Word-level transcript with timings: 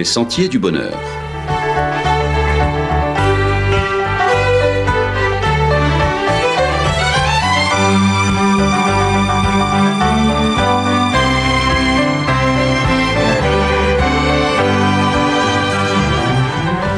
les 0.00 0.04
sentiers 0.04 0.48
du 0.48 0.58
bonheur. 0.58 0.98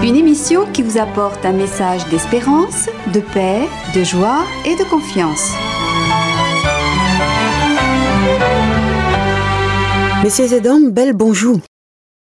Une 0.04 0.14
émission 0.14 0.64
qui 0.72 0.82
vous 0.82 0.96
apporte 0.96 1.44
un 1.44 1.50
message 1.50 2.06
d'espérance, 2.08 2.88
de 3.12 3.18
paix, 3.18 3.62
de 3.96 4.04
joie 4.04 4.44
et 4.64 4.76
de 4.76 4.88
confiance. 4.88 5.50
Messieurs 10.22 10.52
et 10.52 10.60
dames, 10.60 10.92
bel 10.92 11.14
bonjour. 11.14 11.58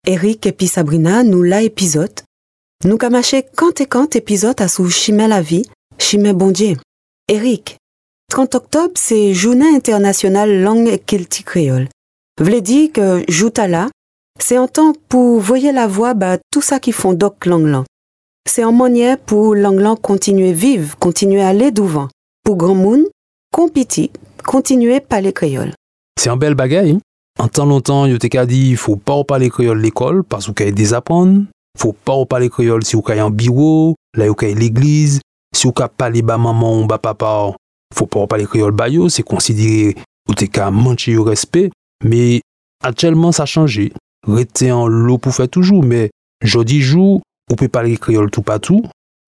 Eric 0.08 0.46
et 0.46 0.52
puis 0.52 0.68
Sabrina, 0.68 1.24
nous 1.24 1.42
la 1.42 1.64
épisode. 1.64 2.22
Nous 2.84 2.98
kamache 2.98 3.36
quand 3.56 3.82
et 3.82 3.88
quand 3.88 4.16
épisode 4.16 4.62
à 4.62 4.68
sous 4.68 4.90
Chimé 4.92 5.28
la 5.28 5.42
vie, 5.42 5.66
Chimé 5.98 6.32
bon 6.32 6.52
Dieu. 6.52 6.78
Eric, 7.28 7.78
30 8.30 8.54
octobre, 8.54 8.94
c'est 8.96 9.34
Journée 9.34 9.76
internationale 9.76 10.62
langue 10.62 10.88
et 10.88 11.00
kilti 11.00 11.44
créole. 11.44 11.88
Vle 12.40 12.62
dit 12.62 12.92
que 12.92 13.24
jouta 13.28 13.68
là, 13.68 13.90
c'est 14.40 14.58
un 14.58 14.68
temps 14.68 14.94
pour 15.10 15.40
voyer 15.40 15.72
la 15.72 15.88
voix 15.88 16.14
bah, 16.14 16.38
tout 16.52 16.62
ça 16.62 16.80
qui 16.80 16.92
font 16.92 17.14
doc 17.14 17.48
langue 17.48 17.84
C'est 18.48 18.62
un 18.62 18.72
manière 18.72 19.18
pour 19.18 19.56
langue 19.56 20.00
continuer 20.00 20.54
vivre, 20.54 20.98
continuer 21.00 21.42
à 21.42 21.48
aller 21.48 21.72
devant. 21.72 22.10
Pour 22.44 22.58
grand 22.58 22.76
monde, 22.76 23.06
compiti, 23.52 24.12
continuer 24.44 25.00
parler 25.00 25.34
créole. 25.34 25.74
C'est 26.20 26.30
un 26.30 26.38
bel 26.38 26.54
bagaille. 26.54 27.00
En 27.38 27.48
temps 27.50 27.66
longtemps, 27.66 28.06
yo 28.06 28.18
te 28.18 28.28
ka 28.28 28.46
dit, 28.46 28.76
faut 28.76 28.96
pas 28.96 29.24
parler 29.24 29.50
créole 29.50 29.82
l'école 29.82 30.24
parce 30.24 30.52
que 30.52 30.64
vous 30.64 30.72
désapprendre. 30.72 31.44
Faut 31.78 31.94
pas 31.94 32.26
parler 32.26 32.50
créole 32.50 32.86
si 32.86 32.96
vous 32.96 33.04
avez 33.08 33.20
un 33.20 33.30
bureau, 33.30 33.96
là 34.16 34.28
vous 34.28 34.36
avez 34.42 34.56
l'église. 34.56 35.20
Si 35.54 35.68
vous 35.68 35.74
avez 35.78 35.90
parler 35.98 36.22
ba 36.22 36.38
maman 36.38 36.82
ou 36.82 36.88
ba 36.88 36.98
papa, 36.98 37.52
faut 37.94 38.08
pas 38.08 38.26
parler 38.28 38.46
créole 38.46 38.72
ba 38.72 38.88
yo, 38.88 39.10
c'est 39.10 39.24
considéré 39.24 39.96
ou 40.30 40.34
te 40.34 40.46
ka 40.46 40.72
mancher 40.72 41.18
au 41.18 41.24
respect. 41.24 41.72
Mais 42.04 42.42
actuellement, 42.84 43.32
ça 43.32 43.44
a 43.44 43.46
changé. 43.46 43.92
Rester 44.28 44.72
en 44.72 44.88
l'eau 44.88 45.18
pour 45.18 45.36
faire 45.36 45.50
toujours, 45.50 45.84
mais 45.84 46.10
jodi 46.42 46.82
jour, 46.82 47.22
ou 47.52 47.56
peut 47.56 47.68
parler 47.68 47.98
créole 47.98 48.32
tout 48.32 48.42
partout. 48.42 48.82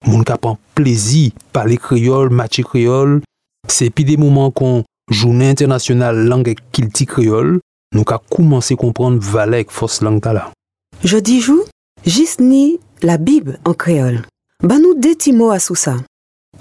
Moun 0.06 0.24
ka 0.24 0.38
prend 0.38 0.58
plaisir 0.76 1.32
parler 1.52 1.78
créole, 1.78 2.30
matcher 2.30 2.64
créole. 2.64 3.22
C'est 3.68 3.90
puis 3.90 4.06
des 4.06 4.18
moments 4.18 4.52
qu'on 4.52 4.86
journée 5.10 5.50
internationale 5.50 6.26
langue 6.26 6.56
kilti 6.72 7.06
créole, 7.06 7.60
nous 7.98 8.04
ka 8.04 8.22
commencé 8.30 8.76
à 8.76 8.78
comprendre 8.78 9.20
valeur 9.20 9.64
force 9.70 10.04
langue 10.04 10.24
là. 10.24 10.52
Jeudi 11.04 11.42
jour, 11.42 11.66
juste 12.06 12.40
ni 12.40 12.80
la 13.02 13.18
Bible 13.18 13.60
en 13.66 13.74
créole. 13.74 14.22
Bah 14.64 14.78
nous 14.78 14.94
deux 14.94 15.16
petits 15.16 15.34
mots 15.34 15.50
à 15.50 15.58
sous 15.58 15.76
ça. 15.76 15.96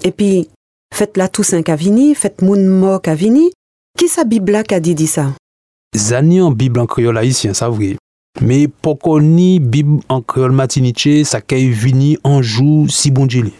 Et 0.03 0.11
puis, 0.11 0.49
faites 0.91 1.15
la 1.15 1.29
Toussaint 1.29 1.61
Cavini, 1.61 2.15
faites 2.15 2.41
moun 2.41 2.65
mort 2.65 3.03
Cavini. 3.03 3.51
Qui 3.97 4.07
sa 4.07 4.23
Bible 4.23 4.51
là 4.51 4.63
qu'a 4.63 4.79
dit, 4.79 4.95
dit 4.95 5.07
ça? 5.07 5.33
Zani 5.95 6.41
en 6.41 6.49
Bible 6.51 6.79
en 6.79 6.87
créole 6.87 7.17
haïtien, 7.17 7.53
ça 7.53 7.69
vrai. 7.69 7.97
Mais 8.41 8.67
poko 8.67 9.21
ni 9.21 9.59
Bible 9.59 10.01
en 10.09 10.21
créole 10.21 10.51
matiniche, 10.51 11.23
ça 11.23 11.41
kay 11.41 11.69
vini 11.69 12.17
en 12.23 12.41
jour 12.41 12.89
si 12.89 13.11
bon 13.11 13.29
djili? 13.29 13.53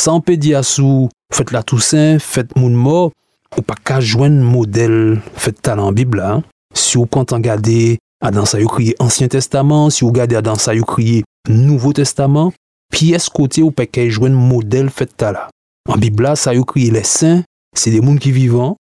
Ça 0.00 0.12
on 0.12 0.20
peut 0.20 0.36
dire 0.36 0.64
sous 0.64 1.08
faites 1.32 1.50
la 1.50 1.64
Toussaint, 1.64 2.18
faites 2.20 2.56
moun 2.56 2.74
mort, 2.74 3.10
ou 3.56 3.62
pas 3.62 3.74
qu'à 3.84 4.00
joindre 4.00 4.40
modèle 4.42 5.20
faites 5.34 5.62
talent 5.62 5.88
en 5.88 5.92
Bible 5.92 6.18
là. 6.18 6.34
hein? 6.34 6.42
Si 6.74 6.98
vous 6.98 7.06
comptez 7.06 7.34
regarder 7.34 7.98
à 8.20 8.30
dans 8.30 8.44
crié 8.44 8.94
Ancien 8.98 9.28
Testament, 9.28 9.90
si 9.90 10.00
vous 10.02 10.08
regardez 10.08 10.36
à 10.36 10.42
dans 10.42 10.56
ça 10.56 10.74
crié 10.76 11.24
Nouveau 11.48 11.92
Testament, 11.92 12.52
pièce 12.90 13.28
côté 13.28 13.62
ou 13.62 13.70
pas 13.70 13.86
qu'à 13.86 14.08
joindre 14.08 14.36
modèle 14.36 14.90
fait 14.90 15.20
là. 15.20 15.48
En 15.88 15.96
Bible 15.96 16.36
ça 16.36 16.52
crié 16.66 16.90
les 16.90 17.04
saints, 17.04 17.42
c'est 17.76 17.90
des 17.90 18.00
mondes 18.00 18.18
qui 18.18 18.32
vivants, 18.32 18.76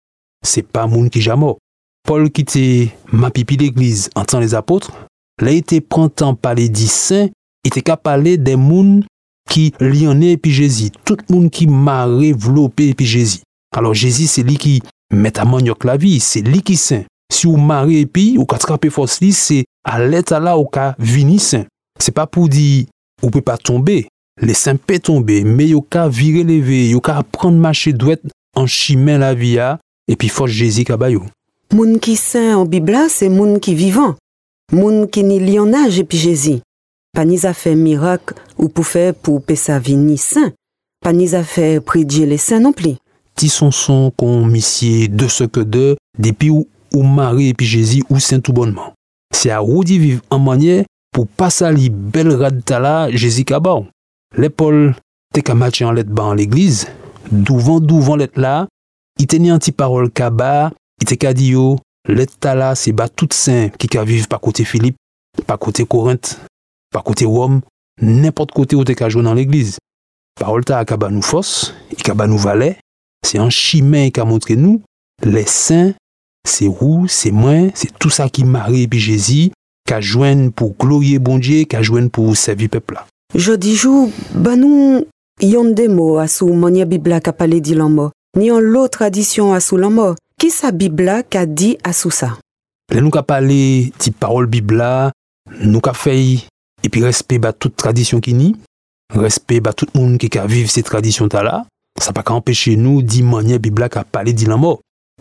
c'est 0.45 0.63
pas 0.63 0.87
monde 0.87 1.11
qui 1.11 1.21
jamais. 1.21 1.55
Paul 2.05 2.31
qui 2.31 2.43
était 2.43 2.95
ma 3.13 3.31
pipi 3.31 3.57
d'église 3.57 4.11
en 4.15 4.25
temps 4.25 4.41
les 4.41 4.55
apôtres, 4.55 4.93
là 5.41 5.51
il 5.51 5.59
était 5.59 5.81
temps 5.81 6.35
parler 6.35 6.69
dit 6.69 6.89
saints, 6.89 7.29
il 7.65 7.69
était 7.69 7.83
qu'à 7.83 7.97
parler 7.97 8.39
des 8.39 8.57
mondes 8.57 9.05
qui 9.51 9.75
lionnaient 9.81 10.37
puis 10.37 10.53
Jésus, 10.53 10.91
tout 11.05 11.17
le 11.29 11.49
qui 11.49 11.67
m'a 11.67 12.09
développé 12.09 12.95
puis 12.95 13.07
Jésus. 13.07 13.41
Alors 13.75 13.95
Jésus 13.95 14.29
c'est 14.29 14.43
lui 14.43 14.57
qui 14.57 14.83
met 15.13 15.37
à 15.39 15.45
manioc 15.45 15.85
la 15.85 15.97
vie, 15.97 16.21
c'est 16.21 16.43
lui 16.43 16.63
qui 16.63 16.77
saint. 16.77 17.05
Si 17.33 17.47
vous 17.47 17.57
mariez 17.57 18.01
et 18.01 18.07
puis 18.07 18.37
ou 18.37 18.45
ka 18.45 18.59
traper 18.59 18.91
force 18.91 19.21
li, 19.23 19.33
c'est 19.33 19.65
à 19.85 20.05
l'état 20.05 20.39
là 20.39 20.59
ou 20.59 20.67
ka 20.67 20.95
vini 20.99 21.39
saint. 21.39 21.65
C'est 21.99 22.13
pas 22.13 22.27
pour 22.27 22.49
dire 22.49 22.85
ou 23.23 23.31
peut 23.31 23.41
pas 23.41 23.57
tomber. 23.57 24.07
Les 24.41 24.55
saints 24.55 24.77
peuvent 24.77 25.01
tomber, 25.01 25.43
mais 25.43 25.69
yo 25.69 25.81
ka 25.81 26.09
virer 26.09 26.45
lever, 26.45 26.91
yo 26.91 27.01
ka 27.01 27.17
apprendre 27.17 27.59
marcher 27.59 27.95
droit 27.95 28.17
en 28.55 28.67
chemin 28.67 29.17
la 29.17 29.35
vie 29.35 29.59
et 30.09 30.17
puis 30.17 30.29
force 30.29 30.51
Jésus 30.51 30.85
ka 30.85 30.99
bayou. 30.99 31.25
Moun 31.73 31.99
qui 31.99 32.17
saint 32.17 32.57
en 32.57 32.67
Bible 32.67 32.99
c'est 33.09 33.31
moun 33.31 33.61
qui 33.61 33.75
vivant. 33.75 34.15
Moun 34.71 35.09
qui 35.09 35.25
ni 35.25 35.41
lionnage 35.41 35.99
et 35.99 36.05
puis 36.05 36.19
Jésus. 36.19 36.61
Pas 37.15 37.25
ni 37.25 37.47
a 37.47 37.55
fait 37.55 37.75
miracle 37.75 38.35
ou 38.59 38.69
pour 38.69 38.87
faire 38.87 39.15
pour 39.15 39.43
pesa 39.43 39.79
vini 39.79 40.19
saint. 40.19 40.53
Pas 41.01 41.15
ni 41.15 41.35
a 41.35 41.43
fait 41.43 41.81
prier 41.81 42.27
les 42.27 42.37
saints 42.37 42.61
non 42.61 42.73
plus. 42.73 42.97
Ti 43.35 43.49
son 43.49 43.71
son 43.71 44.13
qu'on 44.15 44.47
de 44.47 45.29
ce 45.29 45.45
que 45.45 45.61
de, 45.61 45.97
ou, 46.51 46.67
ou 46.95 47.03
Marie 47.03 47.49
et 47.49 47.55
puis 47.55 47.67
Jésus 47.67 48.03
ou 48.11 48.19
saint 48.19 48.41
tout 48.41 48.53
bonnement. 48.53 48.93
C'est 49.35 49.51
à 49.51 49.63
ou 49.63 49.85
d'y 49.85 49.99
vivre 49.99 50.23
en 50.31 50.39
manière 50.39 50.85
pour 51.13 51.27
pas 51.27 51.51
sali 51.51 51.91
belle 51.91 52.33
rad 52.35 52.65
tala 52.65 53.11
Jésus 53.11 53.45
kabao. 53.45 53.87
L'épaule 54.37 54.95
te 55.33 55.41
ka 55.41 55.55
matché 55.55 55.85
en 55.85 55.93
lettre 55.93 56.11
bas 56.11 56.25
en 56.25 56.35
l'église, 56.35 56.89
douvant 57.31 57.81
douvant 57.81 58.17
lettre 58.17 58.41
là, 58.41 58.67
il 59.19 59.27
tenait 59.27 59.51
un 59.51 59.59
petit 59.59 59.73
parole 59.73 60.11
kaba, 60.11 60.73
il 61.01 61.19
ka 61.19 61.35
dit 61.35 61.49
yo, 61.49 61.79
lettre 62.09 62.39
tala 62.39 62.75
c'est 62.75 62.93
bas 62.93 63.09
tout 63.09 63.29
saint 63.31 63.69
qui 63.69 63.89
ka 63.89 64.05
vivre 64.05 64.29
pas 64.29 64.39
côté 64.39 64.65
Philippe, 64.65 64.97
pas 65.47 65.59
côté 65.59 65.85
Corinthe, 65.85 66.41
pas 66.91 67.03
côté 67.03 67.25
Rome, 67.25 67.61
n'importe 68.01 68.53
côté 68.53 68.77
où 68.77 68.85
te 68.85 68.93
ka 68.93 69.09
jouer 69.09 69.23
dans 69.23 69.35
l'église. 69.35 69.79
Parole 70.39 70.65
ta 70.65 70.85
kaba 70.85 71.11
nous 71.11 71.23
force, 71.23 71.75
il 71.91 72.03
kaba 72.03 72.27
nous 72.27 72.39
valet, 72.39 72.79
c'est 73.25 73.39
un 73.39 73.51
chemin 73.51 74.11
qui 74.11 74.21
a 74.21 74.25
montré 74.25 74.57
nous, 74.57 74.83
les 75.23 75.47
saints, 75.47 75.93
c'est 76.47 76.67
vous, 76.67 77.07
c'est 77.09 77.31
moi, 77.31 77.71
c'est 77.75 77.97
tout 77.99 78.11
ça 78.11 78.29
qui 78.29 78.45
Marie 78.45 78.83
et 78.83 78.89
puis 78.89 78.99
Jésus, 78.99 79.51
qui 79.87 79.95
a 79.95 80.01
joint 80.01 80.51
pour 80.51 80.75
glorier 80.77 81.19
bon 81.19 81.39
Dieu, 81.39 81.65
qui 81.65 81.77
a 81.77 81.83
joint 81.83 82.09
pour 82.09 82.37
servir 82.37 82.71
peuple 82.71 82.95
là. 82.95 83.07
Jeudi 83.35 83.77
jour, 83.77 84.11
bah 84.35 84.57
nous, 84.57 85.07
yon 85.41 85.71
des 85.71 85.89
mots 85.89 86.19
à 86.19 86.29
sous 86.29 86.53
monia 86.53 86.85
Bible 86.85 87.21
qu'a 87.21 87.33
parlé 87.33 87.61
dit 87.61 87.75
l'homme. 87.75 88.11
Ni 88.37 88.51
en 88.51 88.61
l'autre 88.61 88.99
tradition 88.99 89.53
à 89.53 89.61
sous 89.61 89.77
l'homme. 89.77 90.15
Qui 90.39 90.51
sa 90.51 90.73
Bible 90.73 91.25
qu'a 91.31 91.47
dit 91.47 91.79
à 91.85 91.93
sous 91.93 92.11
ça? 92.11 92.39
Là, 92.91 93.01
nous 93.01 93.11
avons 93.15 93.23
parlé 93.23 93.93
de 94.05 94.11
parole 94.13 94.47
Bible 94.47 94.77
là, 94.77 95.13
nous 95.61 95.81
avons 95.83 95.95
fait 95.95 96.39
et 96.83 96.89
puis 96.91 97.03
respect 97.03 97.39
bah, 97.39 97.53
toute 97.53 97.77
tradition 97.77 98.21
qui 98.21 98.35
ni, 98.35 98.57
respect 99.15 99.61
bah, 99.61 99.73
tout 99.73 99.87
le 99.95 100.01
monde 100.01 100.19
qui 100.19 100.39
a 100.39 100.47
vivre 100.47 100.69
ces 100.69 100.83
traditions 100.83 101.29
là, 101.33 101.65
ça 102.01 102.13
pas 102.13 102.23
qu'à 102.23 102.35
empêcher 102.35 102.77
nous 102.77 103.03
d'y 103.03 103.23
manier 103.23 103.59
Bible 103.59 103.89
qui 103.89 103.99
a 103.99 104.05
parlé 104.05 104.33
de 104.33 104.49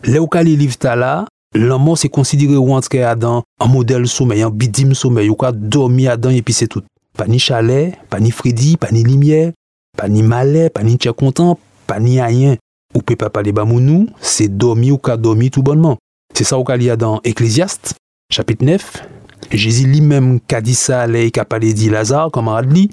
les 0.04 0.56
livres 0.56 0.78
ta 0.78 0.96
là, 0.96 1.26
l'amour 1.54 1.98
c'est 1.98 2.08
considéré 2.08 2.56
ou 2.56 2.72
entrer 2.74 3.14
dans 3.16 3.42
un 3.60 3.66
modèle 3.66 4.06
sommeil, 4.06 4.42
un 4.42 4.50
bidim 4.50 4.94
sommeil, 4.94 5.28
ou 5.28 5.34
quoi 5.34 5.52
dormir 5.52 6.16
dedans 6.16 6.30
et 6.30 6.42
puis 6.42 6.54
c'est 6.54 6.68
tout. 6.68 6.82
Pas 7.16 7.26
ni 7.26 7.38
chalet, 7.38 7.94
pas 8.08 8.20
ni 8.20 8.30
Freddy, 8.30 8.76
pas 8.76 8.90
ni 8.90 9.04
lumière, 9.04 9.52
pas 9.96 10.08
ni 10.08 10.22
malais, 10.22 10.70
pas 10.70 10.82
ni 10.82 10.96
tchè 10.96 11.12
content, 11.12 11.58
pas 11.86 12.00
ni 12.00 12.20
rien. 12.20 12.56
Ou 12.94 13.00
peut 13.00 13.16
pas 13.16 13.30
parler 13.30 13.52
bamounou, 13.52 14.08
c'est 14.20 14.48
dormir 14.48 14.94
ou 14.94 14.98
qu'a 14.98 15.16
dormi 15.16 15.50
tout 15.50 15.62
bonnement. 15.62 15.96
C'est 16.34 16.44
ça 16.44 16.58
ou 16.58 16.64
qu'il 16.64 16.82
y 16.82 16.90
a 16.90 16.96
dans 16.96 17.20
Ecclésiaste, 17.24 17.94
chapitre 18.30 18.64
9. 18.64 19.06
Jésus 19.50 19.86
lui-même 19.86 20.40
qu'a 20.40 20.60
dit 20.60 20.74
ça, 20.74 21.06
là, 21.06 21.30
qu'a 21.30 21.44
parlé 21.44 21.74
dit 21.74 21.90
Lazare, 21.90 22.30
camarade 22.30 22.72
li. 22.72 22.90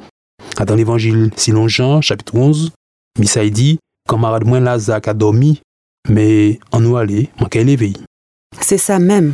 Dans 0.65 0.75
l'évangile 0.75 1.31
selon 1.37 1.67
Jean, 1.67 2.01
chapitre 2.01 2.35
11, 2.35 2.71
Missa 3.17 3.43
il 3.43 3.51
dit, 3.51 3.79
camarade 4.07 4.45
moins 4.45 4.59
Lazare 4.59 4.99
qu'a 4.99 5.13
dormi, 5.13 5.61
mais 6.07 6.59
en 6.71 6.79
nous 6.79 6.97
aller, 6.97 7.29
manquait 7.39 7.63
l'éveil. 7.63 7.95
C'est 8.61 8.77
ça 8.77 8.99
même. 8.99 9.33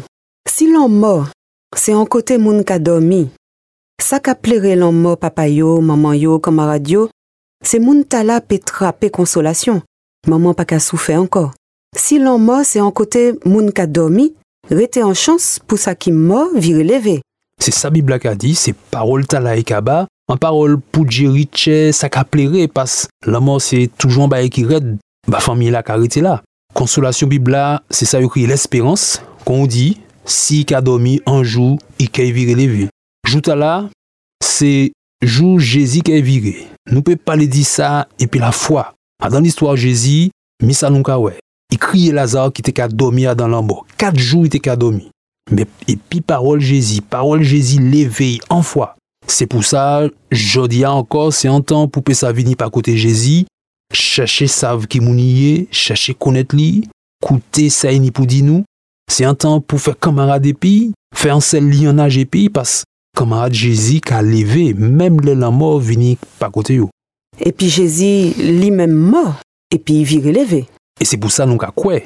Si 0.50 0.72
l'on 0.72 0.90
mort, 0.90 1.28
c'est 1.76 1.94
en 1.94 2.06
côté 2.06 2.38
moun 2.38 2.64
qu'a 2.64 2.80
dormi. 2.80 3.30
Ça 4.02 4.20
qu'a 4.20 4.36
plairé 4.36 4.76
l'on 4.76 4.92
mort 4.92 5.18
papa 5.18 5.48
yo, 5.48 5.82
maman 5.82 6.14
yo, 6.14 6.40
camarade 6.40 6.90
yo, 6.90 7.10
c'est 7.64 7.80
moun 7.80 8.04
tala 8.04 8.42
peut 8.42 8.60
trapper 8.60 9.10
consolation. 9.10 9.82
Maman 10.28 10.54
pas 10.54 10.66
qu'a 10.66 10.80
souffert 10.80 11.22
encore. 11.22 11.54
Si 11.98 12.20
l'on 12.20 12.38
mort, 12.38 12.66
c'est 12.66 12.82
en 12.82 12.92
côté 12.92 13.34
moun 13.46 13.72
qu'a 13.72 13.88
dormi, 13.88 14.34
rete 14.70 14.98
en 14.98 15.14
chance 15.14 15.60
pour 15.66 15.78
ça 15.78 15.96
qui 15.96 16.12
mort 16.12 16.50
virer 16.56 16.84
levé. 16.84 17.22
C'est 17.60 17.74
ça 17.74 17.90
Bible 17.90 18.20
qui 18.20 18.28
a 18.28 18.36
dit, 18.36 18.54
c'est 18.54 18.74
parole 18.74 19.26
tala 19.26 19.56
et 19.56 19.64
kaba, 19.64 20.08
en 20.28 20.38
parole 20.38 20.78
pour 20.78 21.06
dire 21.06 21.32
riche, 21.32 21.70
ça 21.92 22.10
qu'a 22.10 22.26
plairé, 22.26 22.68
parce 22.68 23.08
que 23.22 23.32
la 23.32 23.40
mort 23.40 23.62
c'est 23.62 23.90
toujours 23.98 24.26
un 24.26 24.28
bail 24.28 24.50
qui 24.50 24.66
raide, 24.66 24.98
bah 25.28 25.40
famille 25.40 25.72
la 25.72 25.84
carité 25.84 26.22
là. 26.22 26.44
Consolation 26.76 27.28
Bible 27.28 27.52
là, 27.52 27.84
c'est 27.90 28.06
ça 28.06 28.22
écrit 28.22 28.46
l'espérance, 28.46 29.22
qu'on 29.46 29.66
dit, 29.66 29.98
si 30.26 30.66
qu'a 30.66 30.82
dormi 30.82 31.22
un 31.26 31.42
jour, 31.42 31.80
il 32.00 32.10
qu'a 32.10 32.24
viré 32.24 32.54
les 32.54 32.68
vieux. 32.68 32.90
Jouta 33.26 33.56
là, 33.56 33.90
c'est 34.44 34.92
jour 35.22 35.58
Jésus 35.58 36.02
qui 36.02 36.12
est 36.12 36.22
viré. 36.22 36.68
Nous 36.92 37.02
pouvons 37.02 37.16
pas 37.16 37.38
le 37.38 37.48
dire 37.48 37.66
ça 37.66 38.10
et 38.20 38.28
puis 38.28 38.42
la 38.42 38.52
foi. 38.52 38.94
Ah, 39.24 39.30
Dans 39.30 39.40
l'histoire 39.40 39.78
Jésus. 39.78 40.32
Il 40.62 41.80
criait 41.80 42.12
Lazare 42.12 42.52
qui 42.52 42.62
était 42.62 42.74
qu'à 42.74 42.90
dormir 42.90 43.38
dans 43.38 43.48
l'amour. 43.48 43.88
Quatre 43.98 44.20
jours 44.20 44.44
il 44.44 44.48
était 44.48 44.60
qu'à 44.60 44.76
dormir. 44.76 45.10
Mais 45.52 45.66
et 45.88 45.96
puis 45.96 46.20
parole 46.20 46.60
Jésus, 46.60 47.02
parole 47.02 47.42
Jésus 47.42 47.80
l'éveille 47.80 48.42
en 48.50 48.62
foi. 48.62 48.98
C'est 49.28 49.48
pour 49.48 49.64
ça, 49.64 50.04
je 50.30 50.68
dis 50.68 50.86
encore, 50.86 51.32
c'est 51.32 51.48
un 51.48 51.62
temps 51.62 51.88
pour 51.88 52.04
ça 52.14 52.34
vienne 52.34 52.56
par 52.56 52.70
côté 52.70 52.98
Jésus, 52.98 53.46
Chache 53.94 54.48
sav 54.50 54.88
ki 54.90 55.02
moun 55.04 55.20
ye, 55.20 55.68
chache 55.72 56.16
konet 56.18 56.54
li, 56.56 56.88
koute 57.24 57.70
sa 57.74 57.92
eni 57.94 58.12
pou 58.16 58.26
di 58.30 58.42
nou. 58.46 58.64
Se 59.12 59.26
an 59.28 59.38
tan 59.38 59.62
pou 59.62 59.82
fè 59.82 59.94
kamarade 60.02 60.50
epi, 60.56 60.92
fè 61.16 61.30
an 61.34 61.44
sel 61.44 61.68
li 61.70 61.86
an 61.90 62.02
aj 62.04 62.20
epi, 62.24 62.48
pas 62.50 62.82
kamarade 63.16 63.58
Jezi 63.60 64.02
ka 64.04 64.22
leve, 64.26 64.74
mèm 64.76 65.22
lè 65.24 65.36
lan 65.38 65.54
mò 65.56 65.76
vini 65.80 66.16
pa 66.40 66.50
kote 66.54 66.80
yo. 66.80 66.90
Epi 67.38 67.70
Jezi 67.72 68.10
li 68.40 68.72
mèm 68.74 68.96
mò, 69.12 69.26
epi 69.74 70.02
viri 70.08 70.34
leve. 70.36 70.66
E 71.00 71.06
se 71.08 71.20
pou 71.22 71.32
sa 71.34 71.46
nou 71.46 71.62
ka 71.62 71.70
kwe, 71.76 72.02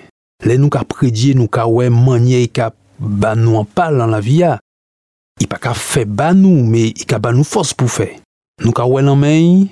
lè 0.45 0.57
nou 0.59 0.71
ka 0.73 0.83
predye 0.87 1.35
nou 1.37 1.49
ka 1.51 1.65
wè 1.69 1.87
manye 1.93 2.43
e 2.43 2.51
ka 2.51 2.71
ban 2.99 3.39
nou 3.39 3.61
an 3.61 3.67
pal 3.67 4.01
an 4.03 4.11
la 4.11 4.19
viya. 4.23 4.57
I 5.39 5.47
pa 5.47 5.57
ka 5.61 5.71
fè 5.77 6.03
ban 6.03 6.35
nou, 6.35 6.65
me 6.67 6.89
i 6.91 7.07
ka 7.07 7.21
ban 7.23 7.37
nou 7.37 7.47
fos 7.47 7.71
pou 7.71 7.87
fè. 7.87 8.17
Nou 8.59 8.75
ka 8.75 8.83
wè 8.83 9.05
lan 9.05 9.21
mèy, 9.21 9.69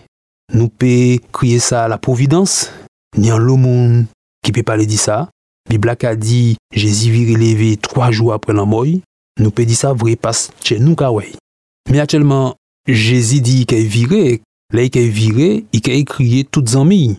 Nou 0.55 0.71
pe 0.71 1.19
kriye 1.35 1.59
sa 1.59 1.87
la 1.91 1.97
providans, 1.99 2.69
ni 3.17 3.31
an 3.33 3.43
lo 3.43 3.57
moun 3.59 4.05
ki 4.45 4.53
pe 4.55 4.63
pale 4.67 4.87
di 4.87 4.99
sa. 4.99 5.25
Bibla 5.67 5.97
ka 5.99 6.13
di, 6.15 6.55
Jezi 6.71 7.09
viri 7.11 7.35
leve 7.35 7.73
3 7.83 8.11
jou 8.13 8.31
apre 8.31 8.55
lan 8.55 8.69
moy, 8.71 9.01
nou 9.41 9.51
pe 9.51 9.65
di 9.67 9.75
sa 9.75 9.91
vre 9.91 10.15
pas 10.15 10.45
chen 10.63 10.85
nou 10.85 10.95
ka 10.95 11.09
wey. 11.11 11.33
Me 11.91 11.99
atchelman, 11.99 12.55
Jezi 12.87 13.41
di 13.43 13.61
i 13.61 13.67
ke 13.67 13.81
vire, 13.83 14.39
la 14.71 14.85
i 14.87 14.91
ke 14.93 15.03
vire, 15.11 15.49
i 15.75 15.81
ke 15.83 15.97
kriye 16.07 16.45
tout 16.47 16.63
zanmi. 16.63 17.17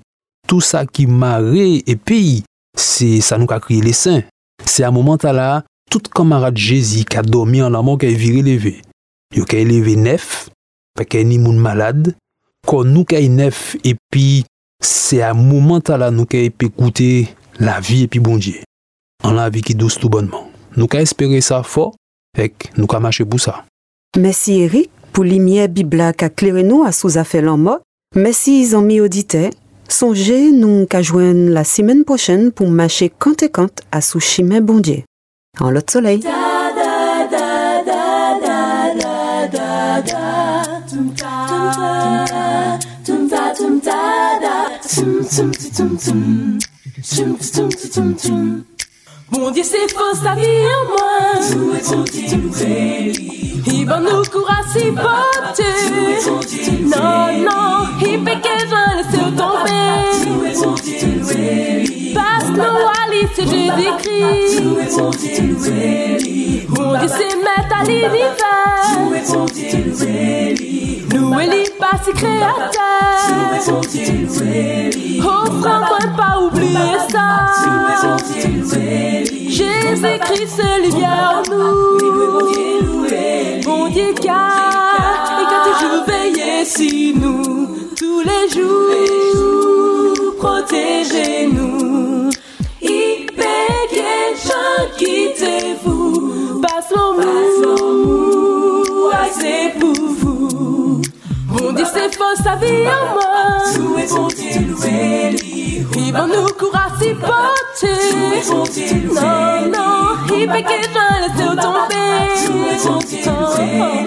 Tout 0.48 0.64
sa 0.64 0.86
ki 0.88 1.04
mare 1.04 1.66
e 1.84 1.96
peyi, 2.00 2.40
se 2.72 3.19
sa 3.25 3.36
nou 3.36 3.50
ka 3.50 3.60
kriye 3.60 3.84
lesen. 3.84 4.22
Se 4.64 4.86
a 4.86 4.90
mouman 4.94 5.20
ta 5.20 5.34
la, 5.36 5.50
tout 5.92 6.08
kamarad 6.08 6.56
Jezi 6.56 7.04
ka 7.04 7.20
domi 7.20 7.60
an 7.60 7.76
lan 7.76 7.84
moun 7.84 8.00
ke 8.00 8.08
vire 8.08 8.40
leve. 8.46 8.78
Yo 9.36 9.44
ke 9.44 9.60
leve 9.69 9.98
nef, 10.00 10.48
peke 10.96 11.20
ni 11.20 11.36
moun 11.36 11.60
malade, 11.60 12.16
Quand 12.66 12.84
nous 12.84 13.05
qui 13.05 13.28
neuf 13.28 13.76
et 13.84 13.96
puis, 14.10 14.44
c'est 14.81 15.22
à 15.22 15.31
un 15.31 15.34
moment 15.34 15.81
là 15.88 16.10
nous 16.10 16.26
pu 16.26 16.66
écouter 16.66 17.28
la 17.58 17.81
vie 17.81 18.05
et 18.05 18.08
puis 18.08 18.20
bon 18.20 18.37
Dieu. 18.37 18.60
La 19.25 19.50
vie 19.50 19.62
qui 19.62 19.75
douce 19.75 19.99
tout 19.99 20.08
bonnement. 20.08 20.49
Nous 20.76 20.87
qui 20.87 20.96
espérer 20.96 21.40
ça 21.40 21.62
fort 21.62 21.94
et 22.38 22.52
nous 22.76 22.87
qui 22.87 22.96
marcher 22.96 23.25
pour 23.25 23.40
ça. 23.40 23.64
Merci 24.16 24.60
Eric 24.60 24.90
pour 25.12 25.25
lumière 25.25 25.69
Bible 25.69 26.12
qui 26.16 26.25
a 26.25 26.31
clairé 26.31 26.62
nous 26.62 26.84
à 26.84 26.93
sous 26.93 27.19
affaire 27.19 27.43
l'en 27.43 27.78
Merci 28.14 28.62
ils 28.62 28.76
ont 28.76 28.82
mis 28.82 29.00
auditeurs. 29.00 29.50
Songez 29.88 30.52
nous 30.52 30.87
qu'à 30.87 31.02
joindre 31.02 31.50
la 31.50 31.64
semaine 31.64 32.04
prochaine 32.04 32.52
pour 32.52 32.70
marcher 32.70 33.11
quand 33.19 33.43
et 33.43 33.49
quand 33.49 33.82
à 33.90 34.00
sous 34.00 34.20
chemin 34.20 34.61
bon 34.61 34.81
Dieu. 34.81 35.02
En 35.61 35.70
l'autre 35.70 35.93
soleil. 35.93 36.22
Mon 49.31 49.50
Dieu, 49.50 49.62
c'est 49.62 49.88
faux, 49.93 50.14
sa 50.22 50.34
vie 50.34 50.66
en 50.75 50.84
moi. 50.88 51.19
Il 53.66 53.87
va 53.87 54.00
nous 54.00 54.22
courage 54.25 54.69
si 54.72 54.90
porter. 54.90 55.64
Non, 56.82 57.26
non, 57.43 57.87
il 58.00 58.25
fait 58.25 58.40
que 58.40 58.55
je 58.58 58.81
laisse 58.96 59.12
tomber. 59.37 59.99
Passe 62.14 62.50
nos 62.50 62.75
wali, 62.87 63.22
c'est 63.34 63.46
Jésus-Christ. 63.46 64.62
Mon 66.69 66.93
Dieu, 66.99 67.08
c'est 67.08 67.34
mettre 67.37 67.75
à 67.75 67.82
l'univers. 67.84 68.38
Nous, 71.14 71.40
il 71.40 71.70
pas 71.78 71.96
si 72.04 72.12
créateur. 72.12 73.08
Sa 102.48 102.54
vie 102.56 102.86
en 102.86 103.04
moi. 103.14 103.46
Il 105.96 106.12
va 106.12 106.26
nous 106.26 106.48
courage 106.58 106.92
si 107.00 107.10
porter. 107.14 107.98
Non, 109.14 109.68
non, 109.74 109.96
il 110.34 110.46
fait 110.50 110.62
que 110.62 110.76
je 110.84 110.88
laisse 111.22 111.38
tomber. 111.62 112.08
Oh, 112.50 112.98
oh, 113.26 113.38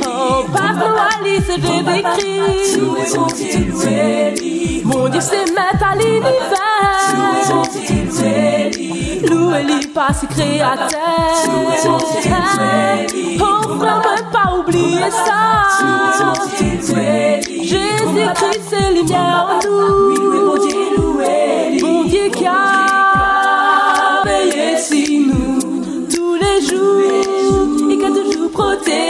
oh, 0.05 0.45
passe 0.51 0.77
nous 0.79 0.97
à 0.97 1.23
lire, 1.23 1.41
c'est 1.45 1.61
Jésus-Christ. 1.61 2.79
Mon 4.85 5.03
Dieu, 5.09 5.21
c'est 5.21 5.45
mettre 5.51 5.85
à 5.85 5.95
l'univers. 5.95 6.60
Louer 9.30 9.63
lui 9.63 9.88
pas 9.88 10.13
si 10.13 10.28
créateur. 10.28 10.89
Oh, 13.39 13.68
vraiment 13.75 14.22
pas 14.31 14.50
oublier 14.57 15.10
ça. 15.12 15.42
Jésus-Christ, 17.62 18.62
c'est 18.69 18.92
lumière 18.94 19.48
en 19.50 19.60
nous. 19.68 20.16
Bon 21.80 22.04
Dieu 22.04 22.28
qui 22.30 22.45
a 22.45 22.51
veillé 24.25 24.78
sur 24.78 25.10
nous 25.28 25.59
tous 26.14 26.35
les 26.35 26.59
jours 26.68 27.90
et 27.90 27.97
qui 27.97 28.06
a 28.06 28.07
toujours 28.09 28.52
protégé 28.52 29.00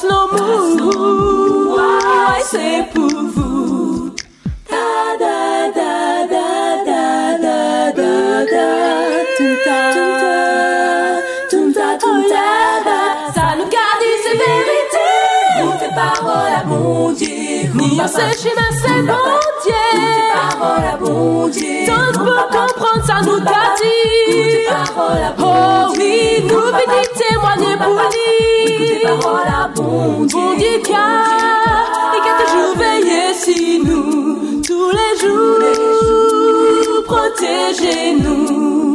slow 0.00 0.28
move. 0.30 1.76
I 1.80 2.40
say 2.44 2.88
Chemin 18.40 18.70
c'est 18.70 19.02
bon 19.02 19.34
Dieu. 19.64 19.74
Tes 19.90 20.30
paroles 20.32 20.86
à 20.86 20.96
bon 20.96 21.48
Dieu. 21.48 21.86
Tant 21.86 22.12
pour 22.12 22.46
comprendre 22.46 23.04
ça 23.04 23.20
nous 23.22 23.40
bon 23.40 23.50
Dieu. 23.80 24.68
Oh 25.40 25.92
oui, 25.98 26.44
nous 26.44 26.48
venons 26.48 27.06
témoigner 27.16 27.74
pour 27.76 28.00
lui. 28.12 28.30
Tes 28.76 29.00
paroles 29.02 29.48
à 29.48 29.68
bon 29.74 30.24
Dieu. 30.24 30.38
Bon 30.38 30.54
Dieu 30.56 30.68
il 30.78 30.94
a 32.28 32.32
toujours 32.44 32.74
veillé 32.76 33.22
sur 33.34 33.84
nous 33.84 34.62
tous 34.62 34.90
les 34.92 35.12
jours. 35.20 35.58
Protégez-nous. 37.06 38.87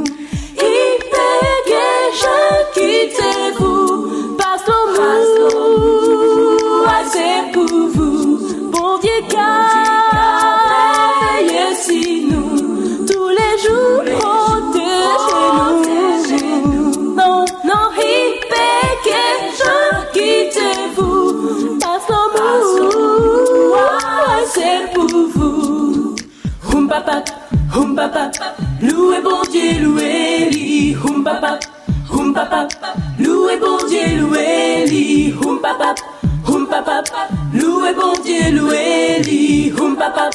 pap, 37.11 37.29
loué 37.53 37.93
bon 37.93 38.13
Dieu, 38.23 38.51
loué 38.51 39.21
li, 39.23 39.73
hum 39.79 39.95
papa, 39.95 40.29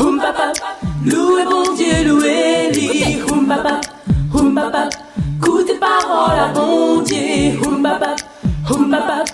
hum 0.00 0.18
papa, 0.18 0.52
loué 1.04 1.44
bon 1.44 1.74
Dieu, 1.76 2.04
loué 2.06 2.70
li, 2.72 3.20
hum 3.30 3.46
papa, 3.46 3.80
hum 4.34 4.54
papa, 4.54 4.88
parole 5.80 6.38
à 6.38 6.48
bon 6.48 7.02
Dieu, 7.02 7.58
hum 7.62 7.82
papa, 7.82 8.14
hum 8.70 8.90
papa, 8.90 9.24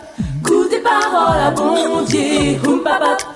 coup 0.43 0.69
parole 0.83 1.41
à 1.41 1.51
bon 1.51 2.03
Dieu, 2.03 2.59
hum 2.67 2.81
papa. 2.83 3.34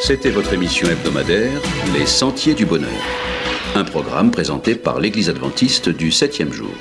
C'était 0.00 0.30
votre 0.30 0.54
émission 0.54 0.88
hebdomadaire 0.88 1.60
Les 1.92 2.06
Sentiers 2.06 2.54
du 2.54 2.64
Bonheur. 2.64 2.88
Un 3.74 3.84
programme 3.84 4.30
présenté 4.30 4.74
par 4.74 4.98
l'Église 4.98 5.28
adventiste 5.28 5.90
du 5.90 6.08
7e 6.08 6.50
jour. 6.50 6.72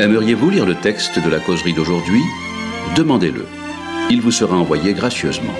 Aimeriez-vous 0.00 0.50
lire 0.50 0.66
le 0.66 0.74
texte 0.74 1.20
de 1.24 1.30
la 1.30 1.38
causerie 1.38 1.72
d'aujourd'hui? 1.72 2.22
Demandez-le. 2.96 3.46
Il 4.10 4.20
vous 4.20 4.32
sera 4.32 4.56
envoyé 4.56 4.92
gracieusement. 4.92 5.54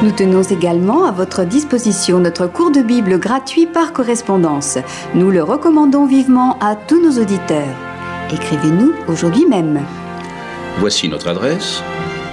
Nous 0.00 0.12
tenons 0.12 0.42
également 0.42 1.06
à 1.06 1.10
votre 1.10 1.44
disposition 1.44 2.20
notre 2.20 2.46
cours 2.46 2.70
de 2.70 2.82
Bible 2.82 3.18
gratuit 3.18 3.66
par 3.66 3.92
correspondance. 3.92 4.78
Nous 5.14 5.32
le 5.32 5.42
recommandons 5.42 6.06
vivement 6.06 6.56
à 6.60 6.76
tous 6.76 7.02
nos 7.02 7.20
auditeurs. 7.20 7.74
Écrivez-nous 8.32 8.92
aujourd'hui 9.08 9.44
même. 9.46 9.80
Voici 10.78 11.08
notre 11.08 11.26
adresse 11.26 11.82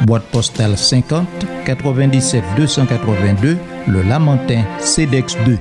boîte 0.05 0.25
postale 0.25 0.77
50 0.77 1.25
97 1.65 2.43
282, 2.55 3.57
le 3.87 4.01
Lamentin 4.03 4.61
CEDEX 4.77 5.35
2. 5.45 5.57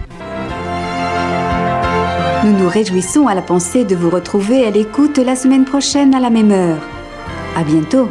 Nous 2.45 2.53
nous 2.59 2.69
réjouissons 2.69 3.29
à 3.29 3.35
la 3.35 3.41
pensée 3.41 3.85
de 3.85 3.97
vous 3.97 4.11
retrouver 4.11 4.67
à 4.67 4.71
l'écoute 4.71 5.17
la 5.17 5.37
semaine 5.37 5.65
prochaine 5.65 6.15
à 6.15 6.21
la 6.21 6.29
même 6.29 6.53
heure. 6.53 6.81
À 7.57 7.65
bientôt. 7.65 8.11